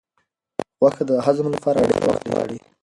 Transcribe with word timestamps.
غوښه 0.79 1.03
د 1.09 1.11
هضم 1.25 1.47
لپاره 1.55 1.87
ډېر 1.89 2.03
وخت 2.07 2.23
غواړي. 2.31 2.57